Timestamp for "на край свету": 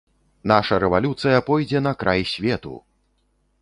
1.91-2.73